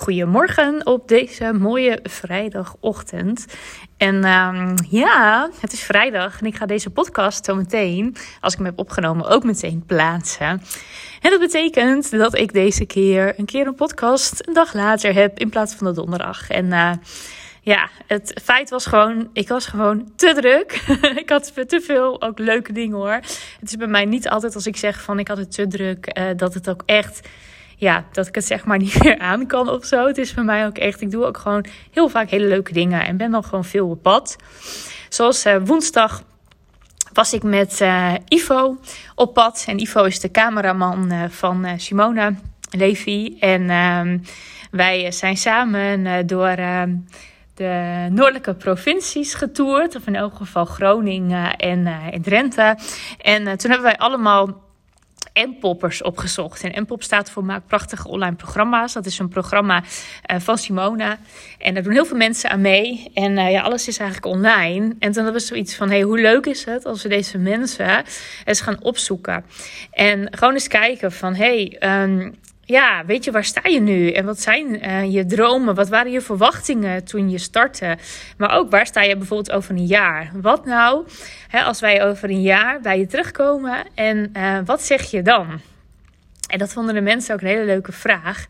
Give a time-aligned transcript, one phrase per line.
[0.00, 3.46] Goedemorgen op deze mooie vrijdagochtend.
[3.96, 8.58] En ehm, ja, het is vrijdag en ik ga deze podcast zo meteen, als ik
[8.58, 10.62] hem heb opgenomen, ook meteen plaatsen.
[11.20, 15.38] En dat betekent dat ik deze keer een keer een podcast een dag later heb
[15.38, 16.50] in plaats van de donderdag.
[16.50, 16.92] En uh,
[17.60, 20.72] ja, het feit was gewoon, ik was gewoon te druk.
[21.22, 23.20] ik had te veel ook leuke dingen hoor.
[23.60, 26.18] Het is bij mij niet altijd als ik zeg van ik had het te druk,
[26.18, 27.28] uh, dat het ook echt
[27.80, 30.06] ja, dat ik het zeg maar niet meer aan kan of zo.
[30.06, 33.06] Het is voor mij ook echt, ik doe ook gewoon heel vaak hele leuke dingen
[33.06, 34.36] en ben dan gewoon veel op pad.
[35.08, 36.22] Zoals uh, woensdag
[37.12, 38.78] was ik met uh, Ivo
[39.14, 39.64] op pad.
[39.66, 42.34] En Ivo is de cameraman uh, van Simona
[42.70, 43.36] Levy.
[43.38, 44.18] En uh,
[44.70, 46.56] wij zijn samen door
[47.54, 49.96] de noordelijke provincies getoerd.
[49.96, 52.78] Of in elk geval Groningen en, en Drenthe.
[53.18, 54.69] En toen hebben wij allemaal
[55.34, 56.62] M-poppers opgezocht.
[56.62, 58.92] En M-pop staat voor Maak Prachtige Online Programma's.
[58.92, 61.18] Dat is een programma uh, van Simona.
[61.58, 63.10] En daar doen heel veel mensen aan mee.
[63.14, 64.94] En uh, ja, alles is eigenlijk online.
[64.98, 68.04] En toen we zoiets van, hey, hoe leuk is het als we deze mensen
[68.44, 69.44] eens gaan opzoeken.
[69.90, 72.34] En gewoon eens kijken van, hey, um,
[72.70, 74.10] ja, weet je, waar sta je nu?
[74.10, 75.74] En wat zijn uh, je dromen?
[75.74, 77.98] Wat waren je verwachtingen toen je startte?
[78.36, 80.30] Maar ook, waar sta je bijvoorbeeld over een jaar?
[80.34, 81.06] Wat nou
[81.48, 85.60] hè, als wij over een jaar bij je terugkomen en uh, wat zeg je dan?
[86.48, 88.46] En dat vonden de mensen ook een hele leuke vraag.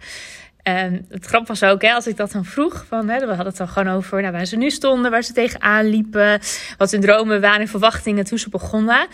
[0.62, 3.46] En het grap was ook, hè, als ik dat dan vroeg, van, hè, we hadden
[3.46, 6.40] het dan gewoon over nou, waar ze nu stonden, waar ze tegenaan liepen,
[6.78, 9.06] wat hun dromen waren en verwachtingen toen ze begonnen.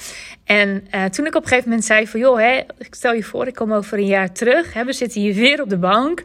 [0.45, 3.23] En uh, toen ik op een gegeven moment zei van, joh, hè, ik stel je
[3.23, 6.25] voor, ik kom over een jaar terug, hè, we zitten hier weer op de bank.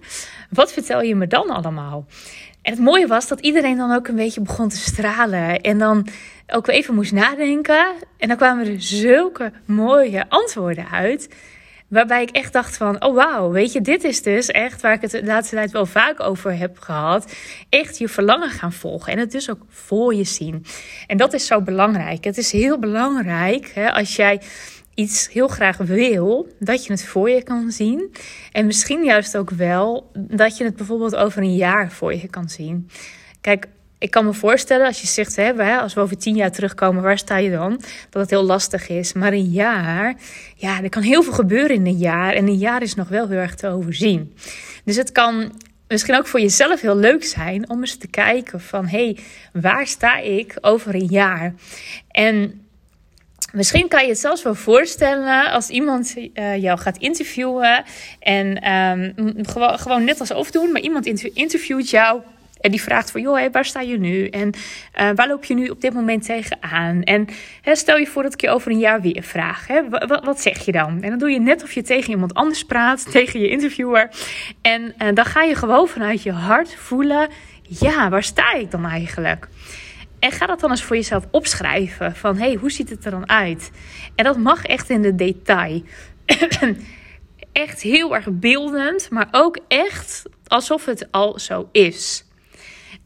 [0.50, 2.06] Wat vertel je me dan allemaal?
[2.62, 5.62] En het mooie was dat iedereen dan ook een beetje begon te stralen.
[5.62, 6.08] En dan
[6.48, 7.86] ook even moest nadenken.
[8.18, 11.30] En dan kwamen er zulke mooie antwoorden uit.
[11.92, 15.02] Waarbij ik echt dacht van, oh wauw, weet je, dit is dus echt waar ik
[15.02, 17.34] het de laatste tijd wel vaak over heb gehad.
[17.70, 20.66] Echt je verlangen gaan volgen en het dus ook voor je zien.
[21.08, 22.24] En dat is zo belangrijk.
[22.24, 24.42] Het is heel belangrijk hè, als jij
[24.94, 28.12] iets heel graag wil, dat je het voor je kan zien.
[28.52, 32.50] En misschien juist ook wel dat je het bijvoorbeeld over een jaar voor je kan
[32.50, 32.90] zien.
[33.42, 33.68] Kijk,
[34.02, 37.18] ik kan me voorstellen als je zegt, hè, als we over tien jaar terugkomen, waar
[37.18, 37.82] sta je dan?
[38.10, 39.14] Dat het heel lastig is.
[39.14, 40.16] Maar een jaar,
[40.56, 42.34] ja, er kan heel veel gebeuren in een jaar.
[42.34, 44.36] En een jaar is nog wel heel erg te overzien.
[44.84, 45.52] Dus het kan
[45.88, 49.18] misschien ook voor jezelf heel leuk zijn om eens te kijken van, hé, hey,
[49.62, 51.54] waar sta ik over een jaar?
[52.08, 52.56] En
[53.52, 57.84] Misschien kan je het zelfs wel voorstellen als iemand uh, jou gaat interviewen.
[58.20, 62.22] En um, gewoon, net als overdoen, maar iemand interviewt jou
[62.62, 64.28] en die vraagt van, joh, waar sta je nu?
[64.28, 67.04] En uh, waar loop je nu op dit moment tegenaan?
[67.04, 67.28] En
[67.62, 69.68] hè, stel je voor dat ik je over een jaar weer vraag.
[69.68, 69.82] Hè,
[70.24, 71.02] wat, zeg je dan?
[71.02, 74.10] En dan doe je net of je tegen iemand anders praat, tegen je interviewer.
[74.62, 77.30] En uh, dan ga je gewoon vanuit je hart voelen,
[77.62, 79.48] ja, waar sta ik dan eigenlijk?
[80.20, 82.16] En ga dat dan eens voor jezelf opschrijven.
[82.16, 83.72] Van, hé, hey, hoe ziet het er dan uit?
[84.16, 85.84] En dat mag echt in de detail.
[87.52, 92.26] echt heel erg beeldend, maar ook echt alsof het al zo is.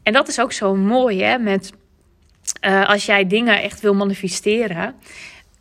[0.06, 1.72] En dat is ook zo mooi, hè, met
[2.66, 4.94] uh, als jij dingen echt wil manifesteren,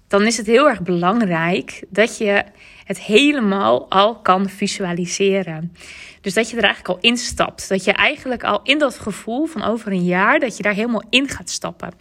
[0.08, 2.44] dan is het heel erg belangrijk dat je
[2.84, 5.76] het helemaal al kan visualiseren.
[6.22, 7.70] Dus dat je er eigenlijk al instapt.
[7.70, 11.04] Dat je eigenlijk al in dat gevoel van over een jaar, dat je daar helemaal
[11.10, 11.92] in gaat stappen.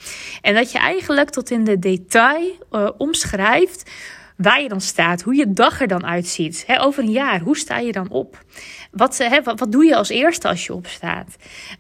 [0.41, 3.91] En dat je eigenlijk tot in de detail uh, omschrijft
[4.37, 6.67] waar je dan staat, hoe je dag er dan uitziet.
[6.79, 8.45] Over een jaar, hoe sta je dan op?
[8.91, 11.37] Wat, he, wat, doe je als eerste als je opstaat?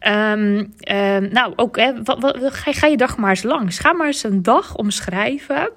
[0.06, 3.78] Um, um, nou, ook, wat, ga, je dag maar eens langs.
[3.78, 5.70] Ga maar eens een dag omschrijven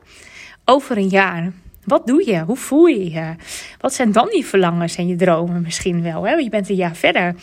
[0.66, 1.52] over een jaar.
[1.84, 2.40] Wat doe je?
[2.40, 3.36] Hoe voel je je?
[3.80, 6.28] Wat zijn dan die verlangens en je dromen misschien wel?
[6.28, 7.36] Je bent een jaar verder.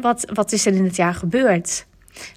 [0.00, 1.86] Wat, wat is er in het jaar gebeurd?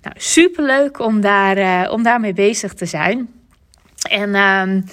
[0.02, 3.30] Nou, superleuk om, daar, uh, om daarmee bezig te zijn.
[4.10, 4.86] En um,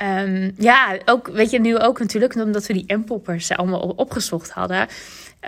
[0.00, 4.88] Um, ja, ook, weet je, nu ook natuurlijk, omdat we die M-poppers allemaal opgezocht hadden.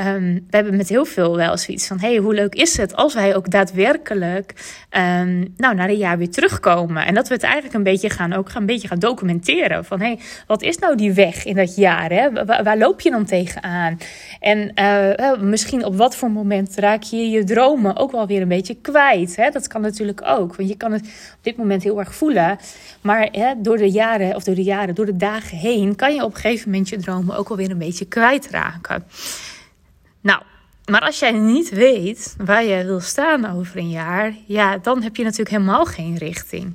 [0.00, 3.14] Um, we hebben met heel veel wel zoiets van: hey, hoe leuk is het als
[3.14, 7.06] wij ook daadwerkelijk um, nou, na een jaar weer terugkomen?
[7.06, 9.84] En dat we het eigenlijk een beetje gaan, ook gaan, een beetje gaan documenteren.
[9.84, 12.10] Van hey, wat is nou die weg in dat jaar?
[12.10, 12.44] Hè?
[12.44, 13.98] Waar, loop je dan tegenaan?
[14.40, 14.72] En
[15.20, 18.76] uh, misschien op wat voor moment raak je je dromen ook wel weer een beetje
[18.80, 19.36] kwijt?
[19.36, 19.50] Hè?
[19.50, 21.02] Dat kan natuurlijk ook, want je kan het
[21.36, 22.58] op dit moment heel erg voelen.
[23.00, 26.24] Maar hè, door de jaren, of door de jaren, door de dagen heen, kan je
[26.24, 29.04] op een gegeven moment je dromen ook wel weer een beetje kwijtraken.
[30.20, 30.42] Nou,
[30.90, 35.16] maar als jij niet weet waar je wil staan over een jaar, ja, dan heb
[35.16, 36.74] je natuurlijk helemaal geen richting.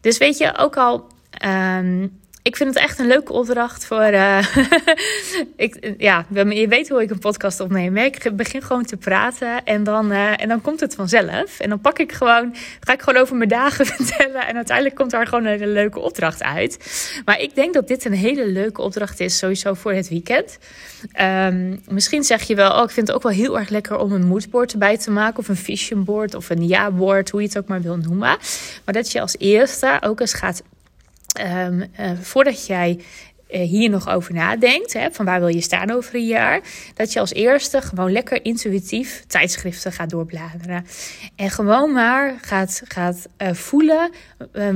[0.00, 1.06] Dus weet je, ook al
[1.44, 4.10] um, ik vind het echt een leuke opdracht voor.
[4.12, 4.46] Uh,
[5.56, 7.96] ik, ja, je weet hoe ik een podcast opneem.
[7.96, 11.60] Ik begin gewoon te praten en dan, uh, en dan komt het vanzelf.
[11.60, 14.46] En dan pak ik gewoon, ga ik gewoon over mijn dagen vertellen.
[14.46, 16.78] En uiteindelijk komt daar gewoon een hele leuke opdracht uit.
[17.24, 20.58] Maar ik denk dat dit een hele leuke opdracht is, sowieso voor het weekend.
[21.20, 24.12] Um, misschien zeg je wel, oh, ik vind het ook wel heel erg lekker om
[24.12, 25.38] een moodboard erbij te maken.
[25.38, 28.38] Of een vision board of een ja-board, hoe je het ook maar wil noemen.
[28.84, 30.62] Maar dat je als eerste ook eens gaat
[31.40, 32.98] Um, uh, voordat jij
[33.50, 36.60] uh, hier nog over nadenkt, hè, van waar wil je staan over een jaar,
[36.94, 40.86] dat je als eerste gewoon lekker intuïtief tijdschriften gaat doorbladeren.
[41.36, 44.10] En gewoon maar gaat, gaat uh, voelen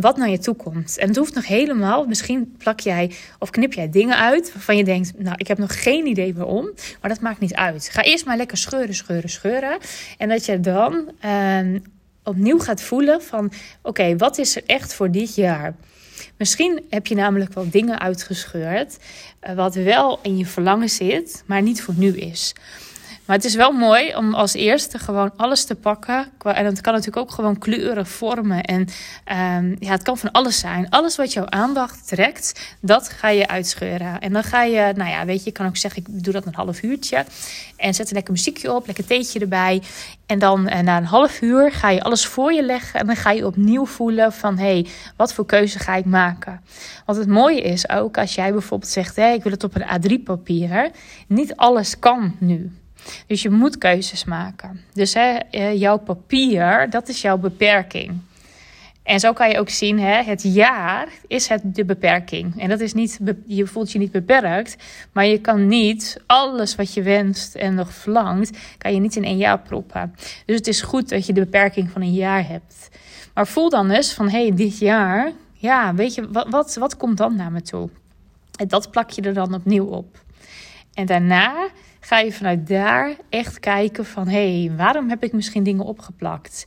[0.00, 0.98] wat naar je toe komt.
[0.98, 4.84] En het hoeft nog helemaal, misschien plak jij of knip jij dingen uit waarvan je
[4.84, 6.70] denkt, nou ik heb nog geen idee waarom,
[7.00, 7.88] maar dat maakt niet uit.
[7.92, 9.78] Ga eerst maar lekker scheuren, scheuren, scheuren.
[10.18, 11.78] En dat je dan ehm,
[12.24, 13.52] opnieuw gaat voelen van,
[13.82, 15.74] oké, wat is er echt voor dit jaar?
[16.36, 18.98] Misschien heb je namelijk wel dingen uitgescheurd,
[19.48, 22.54] uh, wat wel in je verlangen zit, maar niet voor nu is.
[23.30, 26.32] Maar het is wel mooi om als eerste gewoon alles te pakken.
[26.42, 28.62] En het kan natuurlijk ook gewoon kleuren, vormen.
[28.62, 28.80] En
[29.60, 30.88] um, ja, het kan van alles zijn.
[30.88, 34.20] Alles wat jouw aandacht trekt, dat ga je uitscheuren.
[34.20, 36.46] En dan ga je, nou ja, weet je, je kan ook zeggen, ik doe dat
[36.46, 37.24] een half uurtje.
[37.76, 39.82] En zet een lekker muziekje op, lekker theetje erbij.
[40.26, 43.00] En dan uh, na een half uur ga je alles voor je leggen.
[43.00, 44.86] En dan ga je opnieuw voelen van, hé, hey,
[45.16, 46.60] wat voor keuze ga ik maken?
[47.06, 49.74] Want het mooie is ook, als jij bijvoorbeeld zegt, hé, hey, ik wil het op
[49.74, 50.90] een A3 papier.
[51.26, 52.79] Niet alles kan nu.
[53.26, 54.80] Dus je moet keuzes maken.
[54.92, 58.20] Dus hè, eh, jouw papier, dat is jouw beperking.
[59.02, 62.60] En zo kan je ook zien, hè, het jaar is het de beperking.
[62.60, 64.76] En dat is niet, je voelt je niet beperkt,
[65.12, 69.24] maar je kan niet alles wat je wenst en nog verlangt, kan je niet in
[69.24, 70.14] één jaar proppen.
[70.46, 72.88] Dus het is goed dat je de beperking van een jaar hebt.
[73.34, 76.96] Maar voel dan eens van, hé, hey, dit jaar, ja, weet je, wat, wat, wat
[76.96, 77.88] komt dan naar me toe?
[78.56, 80.22] En dat plak je er dan opnieuw op.
[80.94, 81.68] En daarna
[82.00, 86.66] ga je vanuit daar echt kijken van hé, hey, waarom heb ik misschien dingen opgeplakt?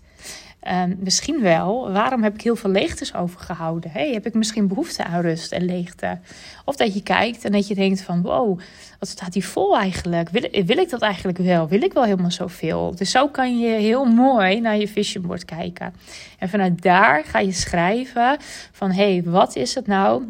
[0.71, 3.91] Um, misschien wel, waarom heb ik heel veel leegtes overgehouden?
[3.91, 6.19] Hey, heb ik misschien behoefte aan rust en leegte?
[6.65, 8.59] Of dat je kijkt en dat je denkt van wow,
[8.99, 10.29] wat staat hier vol eigenlijk?
[10.29, 11.67] Wil, wil ik dat eigenlijk wel?
[11.67, 12.95] Wil ik wel helemaal zoveel?
[12.95, 15.93] Dus zo kan je heel mooi naar je vision board kijken.
[16.39, 18.37] En vanuit daar ga je schrijven
[18.71, 20.23] van hey, wat is het nou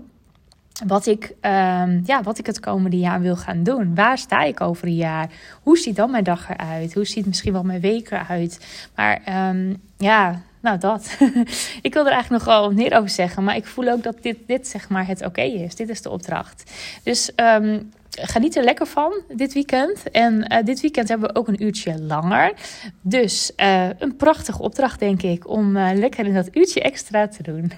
[0.87, 3.95] wat ik, um, ja, wat ik het komende jaar wil gaan doen.
[3.95, 5.29] Waar sta ik over een jaar?
[5.61, 6.93] Hoe ziet dan mijn dag eruit?
[6.93, 8.59] Hoe ziet misschien wel mijn week eruit?
[8.95, 11.17] Maar um, ja, nou dat.
[11.81, 13.43] ik wil er eigenlijk nog wel meer over zeggen.
[13.43, 15.75] Maar ik voel ook dat dit, dit zeg maar het oké is.
[15.75, 16.71] Dit is de opdracht.
[17.03, 17.91] Dus um,
[18.21, 20.11] geniet er lekker van dit weekend.
[20.11, 22.53] En uh, dit weekend hebben we ook een uurtje langer.
[23.01, 27.43] Dus uh, een prachtige opdracht, denk ik, om uh, lekker in dat uurtje extra te
[27.43, 27.71] doen.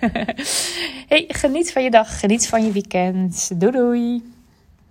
[1.12, 3.60] hey, geniet van je dag, geniet van je weekend.
[3.60, 4.35] Doei doei!